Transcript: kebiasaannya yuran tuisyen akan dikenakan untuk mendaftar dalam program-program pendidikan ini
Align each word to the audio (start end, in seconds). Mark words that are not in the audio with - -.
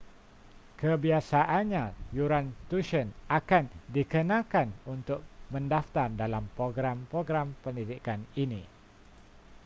kebiasaannya 0.81 1.85
yuran 2.17 2.45
tuisyen 2.69 3.07
akan 3.39 3.65
dikenakan 3.95 4.67
untuk 4.95 5.19
mendaftar 5.53 6.07
dalam 6.21 6.43
program-program 6.57 7.47
pendidikan 7.63 8.19
ini 8.41 8.61